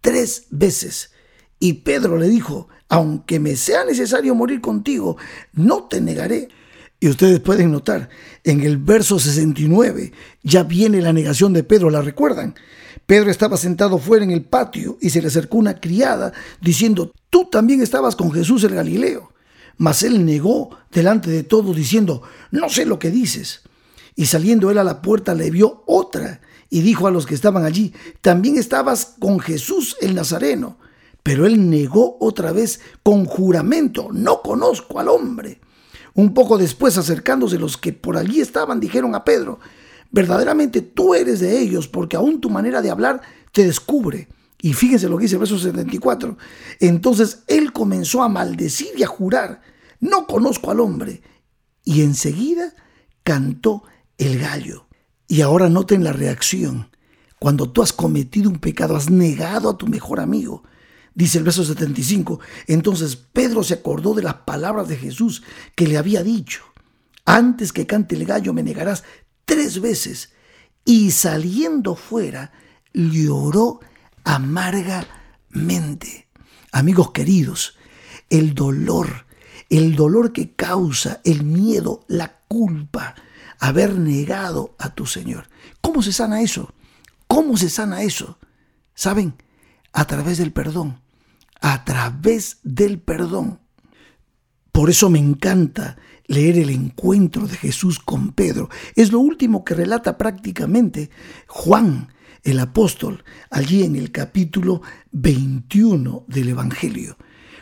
tres 0.00 0.46
veces. 0.50 1.12
Y 1.60 1.74
Pedro 1.74 2.16
le 2.16 2.28
dijo, 2.28 2.68
aunque 2.88 3.38
me 3.38 3.54
sea 3.54 3.84
necesario 3.84 4.34
morir 4.34 4.60
contigo, 4.60 5.16
no 5.52 5.84
te 5.84 6.00
negaré. 6.00 6.48
Y 6.98 7.08
ustedes 7.08 7.40
pueden 7.40 7.70
notar, 7.70 8.08
en 8.44 8.60
el 8.62 8.78
verso 8.78 9.18
69 9.18 10.12
ya 10.42 10.64
viene 10.64 11.00
la 11.00 11.12
negación 11.12 11.52
de 11.52 11.62
Pedro, 11.62 11.88
¿la 11.90 12.02
recuerdan? 12.02 12.54
Pedro 13.06 13.30
estaba 13.30 13.56
sentado 13.56 13.98
fuera 13.98 14.24
en 14.24 14.30
el 14.30 14.44
patio 14.44 14.98
y 15.00 15.10
se 15.10 15.20
le 15.20 15.28
acercó 15.28 15.58
una 15.58 15.80
criada 15.80 16.32
diciendo, 16.60 17.12
tú 17.28 17.48
también 17.50 17.82
estabas 17.82 18.16
con 18.16 18.32
Jesús 18.32 18.64
el 18.64 18.74
Galileo. 18.74 19.32
Mas 19.78 20.02
él 20.02 20.26
negó 20.26 20.76
delante 20.92 21.30
de 21.30 21.42
todos 21.42 21.74
diciendo, 21.74 22.22
no 22.50 22.68
sé 22.68 22.84
lo 22.84 22.98
que 22.98 23.10
dices. 23.10 23.62
Y 24.14 24.26
saliendo 24.26 24.70
él 24.70 24.78
a 24.78 24.84
la 24.84 25.00
puerta 25.00 25.34
le 25.34 25.50
vio 25.50 25.82
otra 25.86 26.40
y 26.68 26.82
dijo 26.82 27.06
a 27.06 27.10
los 27.10 27.26
que 27.26 27.34
estaban 27.34 27.64
allí, 27.64 27.94
también 28.20 28.58
estabas 28.58 29.14
con 29.18 29.40
Jesús 29.40 29.96
el 30.00 30.14
Nazareno. 30.14 30.78
Pero 31.22 31.46
él 31.46 31.68
negó 31.68 32.16
otra 32.20 32.52
vez 32.52 32.80
con 33.02 33.24
juramento, 33.24 34.08
no 34.12 34.42
conozco 34.42 34.98
al 34.98 35.08
hombre. 35.08 35.60
Un 36.14 36.34
poco 36.34 36.58
después, 36.58 36.98
acercándose 36.98 37.58
los 37.58 37.76
que 37.76 37.92
por 37.92 38.16
allí 38.16 38.40
estaban, 38.40 38.80
dijeron 38.80 39.14
a 39.14 39.24
Pedro, 39.24 39.60
verdaderamente 40.10 40.80
tú 40.82 41.14
eres 41.14 41.40
de 41.40 41.60
ellos, 41.60 41.88
porque 41.88 42.16
aún 42.16 42.40
tu 42.40 42.50
manera 42.50 42.82
de 42.82 42.90
hablar 42.90 43.20
te 43.52 43.64
descubre. 43.64 44.28
Y 44.62 44.74
fíjense 44.74 45.08
lo 45.08 45.16
que 45.16 45.22
dice 45.22 45.36
el 45.36 45.40
verso 45.40 45.58
74. 45.58 46.36
Entonces 46.80 47.44
él 47.46 47.72
comenzó 47.72 48.22
a 48.22 48.28
maldecir 48.28 48.88
y 48.96 49.02
a 49.02 49.06
jurar, 49.06 49.62
no 50.00 50.26
conozco 50.26 50.70
al 50.70 50.80
hombre. 50.80 51.22
Y 51.84 52.02
enseguida 52.02 52.74
cantó 53.22 53.82
el 54.18 54.38
gallo. 54.38 54.86
Y 55.28 55.42
ahora 55.42 55.68
noten 55.68 56.04
la 56.04 56.12
reacción. 56.12 56.90
Cuando 57.38 57.70
tú 57.70 57.82
has 57.82 57.92
cometido 57.92 58.50
un 58.50 58.58
pecado, 58.58 58.96
has 58.96 59.08
negado 59.08 59.70
a 59.70 59.78
tu 59.78 59.86
mejor 59.86 60.20
amigo. 60.20 60.62
Dice 61.14 61.38
el 61.38 61.44
verso 61.44 61.64
75. 61.64 62.40
Entonces 62.66 63.16
Pedro 63.16 63.62
se 63.62 63.74
acordó 63.74 64.14
de 64.14 64.22
las 64.22 64.34
palabras 64.34 64.88
de 64.88 64.96
Jesús 64.96 65.42
que 65.74 65.86
le 65.86 65.98
había 65.98 66.22
dicho. 66.22 66.64
Antes 67.24 67.72
que 67.72 67.86
cante 67.86 68.16
el 68.16 68.24
gallo 68.24 68.52
me 68.52 68.62
negarás 68.62 69.04
tres 69.44 69.80
veces. 69.80 70.32
Y 70.84 71.10
saliendo 71.10 71.94
fuera, 71.96 72.52
lloró 72.92 73.80
amargamente. 74.24 75.08
Amigos 76.72 77.10
queridos, 77.10 77.76
el 78.28 78.54
dolor, 78.54 79.26
el 79.68 79.96
dolor 79.96 80.32
que 80.32 80.54
causa 80.54 81.20
el 81.24 81.44
miedo, 81.44 82.04
la 82.08 82.40
culpa, 82.48 83.14
haber 83.58 83.98
negado 83.98 84.74
a 84.78 84.94
tu 84.94 85.06
Señor. 85.06 85.48
¿Cómo 85.80 86.02
se 86.02 86.12
sana 86.12 86.40
eso? 86.40 86.72
¿Cómo 87.26 87.56
se 87.56 87.68
sana 87.68 88.02
eso? 88.02 88.38
¿Saben? 88.94 89.34
A 89.92 90.06
través 90.06 90.38
del 90.38 90.52
perdón. 90.52 91.00
A 91.60 91.84
través 91.84 92.58
del 92.62 93.00
perdón. 93.00 93.60
Por 94.72 94.88
eso 94.90 95.10
me 95.10 95.18
encanta 95.18 95.96
leer 96.26 96.58
el 96.58 96.70
encuentro 96.70 97.46
de 97.46 97.56
Jesús 97.56 97.98
con 97.98 98.32
Pedro. 98.32 98.70
Es 98.94 99.10
lo 99.10 99.18
último 99.18 99.64
que 99.64 99.74
relata 99.74 100.16
prácticamente 100.16 101.10
Juan, 101.48 102.12
el 102.44 102.60
apóstol, 102.60 103.24
allí 103.50 103.82
en 103.82 103.96
el 103.96 104.12
capítulo 104.12 104.80
21 105.10 106.24
del 106.28 106.50
Evangelio. 106.50 107.18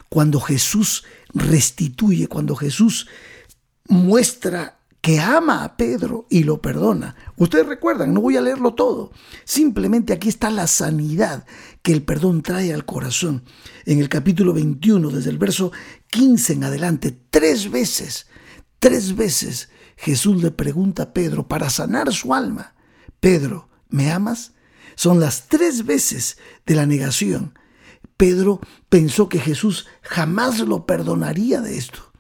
Cuando 0.09 0.41
Jesús 0.41 1.05
restituye, 1.33 2.29
cuando 2.29 2.55
Jesús 2.55 3.09
muestra 3.89 4.78
que 5.01 5.21
ama 5.21 5.65
a 5.65 5.77
Pedro 5.77 6.27
y 6.29 6.43
lo 6.43 6.61
perdona. 6.61 7.15
Ustedes 7.37 7.67
recuerdan, 7.67 8.13
no 8.13 8.21
voy 8.21 8.37
a 8.37 8.41
leerlo 8.41 8.75
todo. 8.75 9.13
Simplemente 9.45 10.13
aquí 10.13 10.29
está 10.29 10.51
la 10.51 10.67
sanidad 10.67 11.47
que 11.83 11.93
el 11.93 12.03
perdón 12.03 12.43
trae 12.43 12.75
al 12.75 12.85
corazón. 12.85 13.45
En 13.85 14.01
el 14.01 14.09
capítulo 14.09 14.53
21, 14.53 15.11
desde 15.11 15.31
el 15.31 15.39
verso 15.39 15.73
15 16.09 16.55
en 16.55 16.65
adelante, 16.65 17.19
tres 17.31 17.71
veces, 17.71 18.27
tres 18.79 19.15
veces 19.17 19.71
Jesús 19.97 20.43
le 20.43 20.51
pregunta 20.51 21.05
a 21.05 21.13
Pedro 21.13 21.49
para 21.49 21.71
sanar 21.71 22.13
su 22.13 22.35
alma, 22.35 22.75
Pedro, 23.21 23.69
¿me 23.89 24.11
amas? 24.11 24.53
Son 24.95 25.21
las 25.21 25.49
tres 25.49 25.87
veces 25.87 26.39
de 26.67 26.75
la 26.75 26.87
negación. 26.87 27.59
Pedro 28.17 28.61
pensó 28.89 29.29
que 29.29 29.39
Jesús 29.39 29.87
jamás 30.03 30.59
lo 30.61 30.87
perdonaría 30.87 31.61
de 31.61 31.79
esto, 31.79 32.13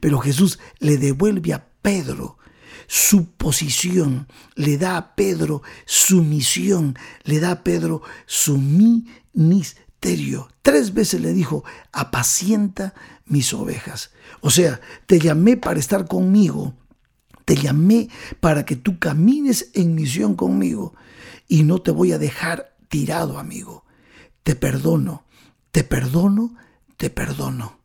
pero 0.00 0.18
Jesús 0.18 0.58
le 0.80 0.98
devuelve 0.98 1.54
a 1.54 1.68
Pedro 1.84 2.38
su 2.86 3.26
posición, 3.32 4.26
le 4.54 4.78
da 4.78 4.96
a 4.96 5.14
Pedro 5.14 5.62
su 5.84 6.22
misión, 6.22 6.96
le 7.24 7.38
da 7.40 7.50
a 7.50 7.62
Pedro 7.62 8.00
su 8.24 8.56
ministerio. 8.58 10.48
Tres 10.62 10.94
veces 10.94 11.20
le 11.20 11.34
dijo, 11.34 11.62
apacienta 11.92 12.94
mis 13.26 13.52
ovejas. 13.52 14.12
O 14.40 14.50
sea, 14.50 14.80
te 15.04 15.18
llamé 15.18 15.58
para 15.58 15.78
estar 15.78 16.06
conmigo, 16.06 16.74
te 17.44 17.54
llamé 17.56 18.08
para 18.40 18.64
que 18.64 18.76
tú 18.76 18.98
camines 18.98 19.70
en 19.74 19.94
misión 19.94 20.36
conmigo 20.36 20.94
y 21.48 21.64
no 21.64 21.82
te 21.82 21.90
voy 21.90 22.12
a 22.12 22.18
dejar 22.18 22.74
tirado, 22.88 23.38
amigo. 23.38 23.84
Te 24.42 24.54
perdono, 24.54 25.24
te 25.70 25.84
perdono, 25.84 26.54
te 26.96 27.10
perdono. 27.10 27.80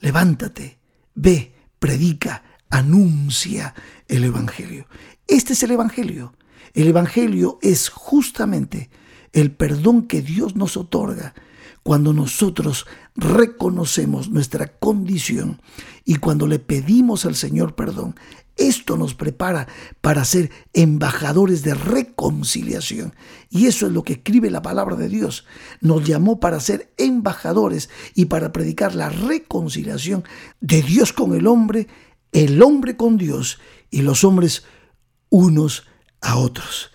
Levántate, 0.00 0.78
ve, 1.14 1.54
predica, 1.78 2.42
anuncia 2.72 3.74
el 4.08 4.24
Evangelio. 4.24 4.86
Este 5.28 5.52
es 5.52 5.62
el 5.62 5.70
Evangelio. 5.70 6.34
El 6.74 6.88
Evangelio 6.88 7.58
es 7.62 7.90
justamente 7.90 8.90
el 9.32 9.52
perdón 9.52 10.08
que 10.08 10.22
Dios 10.22 10.56
nos 10.56 10.76
otorga 10.76 11.34
cuando 11.82 12.12
nosotros 12.12 12.86
reconocemos 13.14 14.30
nuestra 14.30 14.68
condición 14.68 15.60
y 16.04 16.16
cuando 16.16 16.46
le 16.46 16.58
pedimos 16.58 17.26
al 17.26 17.36
Señor 17.36 17.74
perdón. 17.74 18.14
Esto 18.56 18.96
nos 18.96 19.14
prepara 19.14 19.66
para 20.00 20.24
ser 20.24 20.50
embajadores 20.72 21.62
de 21.62 21.74
reconciliación. 21.74 23.14
Y 23.50 23.66
eso 23.66 23.86
es 23.86 23.92
lo 23.92 24.02
que 24.02 24.14
escribe 24.14 24.50
la 24.50 24.62
palabra 24.62 24.96
de 24.96 25.08
Dios. 25.08 25.46
Nos 25.80 26.06
llamó 26.06 26.38
para 26.38 26.60
ser 26.60 26.92
embajadores 26.96 27.90
y 28.14 28.26
para 28.26 28.52
predicar 28.52 28.94
la 28.94 29.08
reconciliación 29.08 30.24
de 30.60 30.82
Dios 30.82 31.12
con 31.12 31.34
el 31.34 31.46
hombre 31.46 31.88
el 32.32 32.62
hombre 32.62 32.96
con 32.96 33.18
Dios 33.18 33.60
y 33.90 34.00
los 34.02 34.24
hombres 34.24 34.64
unos 35.28 35.86
a 36.22 36.36
otros. 36.38 36.90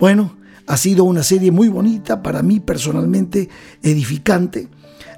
Bueno, 0.00 0.36
ha 0.66 0.76
sido 0.76 1.04
una 1.04 1.22
serie 1.22 1.52
muy 1.52 1.68
bonita, 1.68 2.24
para 2.24 2.42
mí 2.42 2.58
personalmente 2.58 3.48
edificante. 3.82 4.68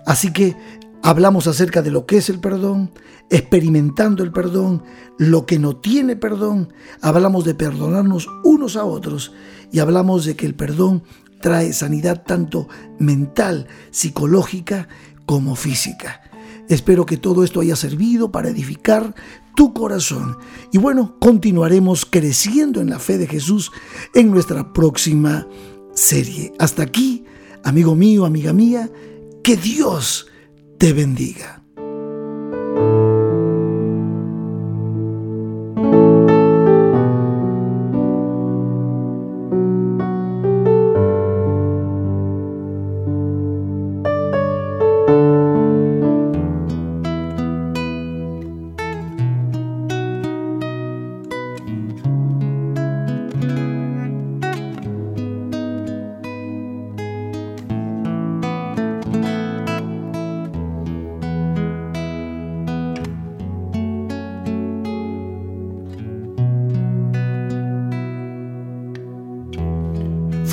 Así 0.04 0.30
que 0.30 0.54
Hablamos 1.06 1.46
acerca 1.46 1.82
de 1.82 1.90
lo 1.90 2.06
que 2.06 2.16
es 2.16 2.30
el 2.30 2.40
perdón, 2.40 2.90
experimentando 3.30 4.22
el 4.22 4.32
perdón, 4.32 4.82
lo 5.18 5.46
que 5.46 5.58
no 5.58 5.76
tiene 5.76 6.16
perdón. 6.16 6.72
Hablamos 7.00 7.44
de 7.44 7.54
perdonarnos 7.54 8.28
unos 8.44 8.76
a 8.76 8.84
otros 8.84 9.32
y 9.72 9.78
hablamos 9.78 10.24
de 10.24 10.36
que 10.36 10.46
el 10.46 10.54
perdón 10.54 11.02
trae 11.40 11.72
sanidad 11.72 12.22
tanto 12.24 12.68
mental, 12.98 13.66
psicológica 13.90 14.88
como 15.26 15.56
física. 15.56 16.22
Espero 16.68 17.04
que 17.04 17.16
todo 17.16 17.44
esto 17.44 17.60
haya 17.60 17.76
servido 17.76 18.32
para 18.32 18.48
edificar 18.48 19.14
tu 19.54 19.74
corazón. 19.74 20.38
Y 20.72 20.78
bueno, 20.78 21.16
continuaremos 21.20 22.06
creciendo 22.06 22.80
en 22.80 22.90
la 22.90 22.98
fe 22.98 23.18
de 23.18 23.26
Jesús 23.26 23.72
en 24.14 24.30
nuestra 24.30 24.72
próxima 24.72 25.46
serie. 25.94 26.52
Hasta 26.58 26.82
aquí, 26.82 27.24
amigo 27.62 27.94
mío, 27.94 28.24
amiga 28.24 28.52
mía, 28.52 28.90
que 29.42 29.56
Dios 29.56 30.26
te 30.78 30.92
bendiga. 30.92 31.63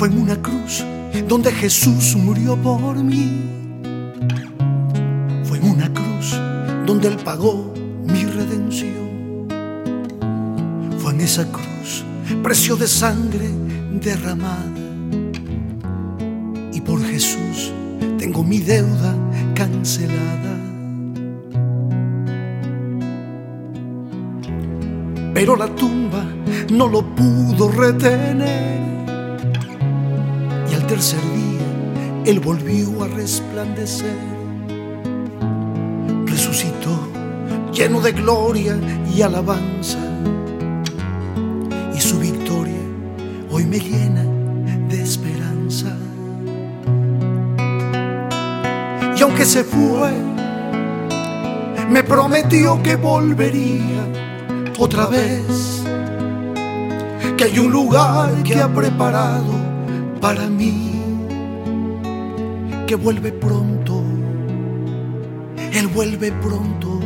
Fue 0.02 0.08
en 0.08 0.18
una 0.18 0.34
cruz 0.34 0.84
donde 1.28 1.52
Jesús 1.52 2.16
murió 2.16 2.56
por 2.56 2.96
mí. 2.96 3.40
Fue 5.44 5.58
en 5.58 5.70
una 5.70 5.94
cruz 5.94 6.36
donde 6.84 7.06
Él 7.06 7.18
pagó 7.24 7.72
mi 8.02 8.24
redención. 8.24 9.46
Fue 10.98 11.12
en 11.12 11.20
esa 11.20 11.46
cruz, 11.52 12.04
precio 12.42 12.74
de 12.74 12.88
sangre 12.88 13.48
derramada. 14.00 14.74
Y 16.72 16.80
por 16.80 17.00
Jesús 17.04 17.72
tengo 18.18 18.42
mi 18.42 18.58
deuda 18.58 19.14
cancelada. 19.54 20.58
Pero 25.32 25.54
la 25.54 25.72
tumba 25.76 26.24
no 26.72 26.88
lo 26.88 27.06
pudo 27.14 27.70
retener. 27.70 28.91
Tercer 30.92 31.22
día 31.22 32.22
Él 32.26 32.38
volvió 32.38 33.02
a 33.02 33.08
resplandecer. 33.08 34.14
Resucitó 36.26 37.08
lleno 37.72 37.98
de 38.02 38.12
gloria 38.12 38.78
y 39.10 39.22
alabanza. 39.22 39.96
Y 41.96 41.98
su 41.98 42.18
victoria 42.18 42.82
hoy 43.50 43.64
me 43.64 43.80
llena 43.80 44.22
de 44.90 45.02
esperanza. 45.02 45.96
Y 49.16 49.22
aunque 49.22 49.46
se 49.46 49.64
fue, 49.64 50.12
me 51.88 52.02
prometió 52.02 52.82
que 52.82 52.96
volvería 52.96 54.06
otra 54.78 55.06
vez. 55.06 55.84
Que 57.38 57.44
hay 57.44 57.58
un 57.58 57.72
lugar 57.72 58.42
que 58.42 58.60
ha 58.60 58.68
preparado 58.68 59.61
para 60.22 60.46
mí. 60.46 60.92
Que 62.86 62.94
vuelve 62.94 63.32
pronto. 63.32 64.02
Él 65.74 65.88
vuelve 65.88 66.30
pronto. 66.30 67.00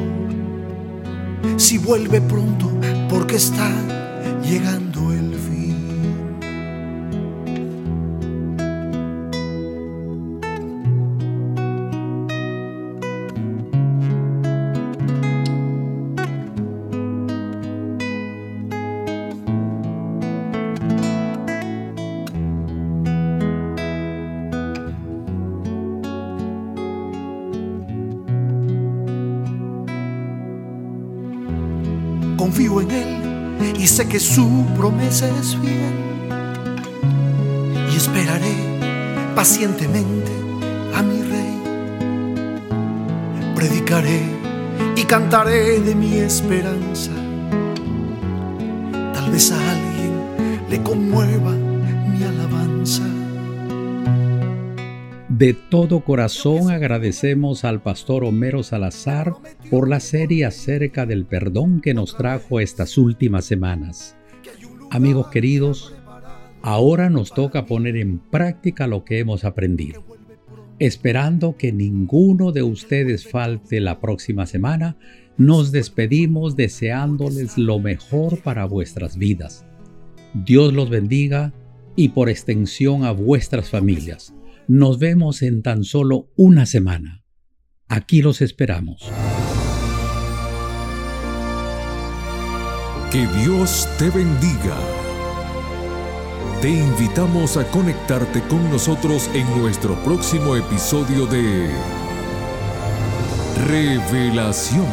Si 1.57 1.79
vuelve 1.79 2.21
pronto, 2.21 2.71
porque 3.09 3.37
está 3.37 3.71
llegando 4.43 4.86
confío 32.57 32.81
en 32.81 32.91
Él 32.91 33.75
y 33.79 33.87
sé 33.87 34.09
que 34.09 34.19
su 34.19 34.65
promesa 34.79 35.29
es 35.39 35.55
fiel. 35.57 35.93
Y 37.93 37.97
esperaré 37.97 38.55
pacientemente 39.35 40.33
a 40.95 41.03
mi 41.03 41.21
Rey. 41.21 41.61
Predicaré 43.55 44.23
y 44.97 45.03
cantaré 45.03 45.81
de 45.81 45.95
mi 45.95 46.15
esperanza. 46.15 47.11
Tal 49.13 49.31
vez 49.31 49.53
a 49.53 49.57
alguien 49.57 50.65
le 50.71 50.83
conmueva 50.83 51.66
De 55.37 55.53
todo 55.53 56.01
corazón 56.01 56.71
agradecemos 56.71 57.67
al 57.67 57.83
pastor 57.83 58.25
Homero 58.25 58.63
Salazar 58.63 59.35
por 59.69 59.87
la 59.87 60.01
serie 60.01 60.47
acerca 60.47 61.05
del 61.05 61.27
perdón 61.27 61.83
que 61.83 61.93
nos 61.93 62.17
trajo 62.17 62.59
estas 62.59 62.97
últimas 62.97 63.45
semanas. 63.45 64.17
Amigos 64.91 65.27
queridos, 65.27 65.95
ahora 66.63 67.11
nos 67.11 67.35
toca 67.35 67.67
poner 67.67 67.99
en 67.99 68.19
práctica 68.19 68.87
lo 68.87 69.05
que 69.05 69.19
hemos 69.19 69.45
aprendido. 69.45 70.03
Esperando 70.79 71.59
que 71.59 71.71
ninguno 71.71 72.51
de 72.51 72.63
ustedes 72.63 73.29
falte 73.29 73.81
la 73.81 74.01
próxima 74.01 74.47
semana, 74.47 74.97
nos 75.37 75.71
despedimos 75.71 76.57
deseándoles 76.57 77.59
lo 77.59 77.79
mejor 77.79 78.41
para 78.41 78.65
vuestras 78.65 79.19
vidas. 79.19 79.67
Dios 80.33 80.73
los 80.73 80.89
bendiga 80.89 81.53
y 81.95 82.09
por 82.09 82.31
extensión 82.31 83.05
a 83.05 83.11
vuestras 83.11 83.69
familias. 83.69 84.33
Nos 84.69 84.99
vemos 84.99 85.43
en 85.43 85.63
tan 85.63 85.85
solo 85.85 86.33
una 86.37 86.67
semana. 86.67 87.23
Aquí 87.87 88.21
los 88.21 88.41
esperamos. 88.41 89.01
Que 93.13 93.29
Dios 93.29 93.89
te 93.97 94.11
bendiga. 94.11 94.77
Te 96.61 96.71
invitamos 96.71 97.57
a 97.57 97.65
conectarte 97.71 98.43
con 98.49 98.69
nosotros 98.69 99.31
en 99.35 99.47
nuestro 99.57 99.95
próximo 100.03 100.57
episodio 100.57 101.27
de 101.27 101.71
Revelación. 103.69 104.87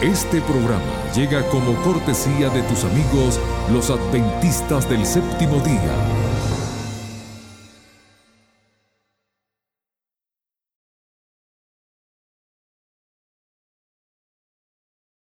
Este 0.00 0.40
programa 0.42 1.12
llega 1.12 1.44
como 1.48 1.74
cortesía 1.82 2.50
de 2.50 2.62
tus 2.62 2.84
amigos 2.84 3.40
los 3.72 3.90
adventistas 3.90 4.88
del 4.88 5.04
séptimo 5.04 5.56
día 5.60 6.21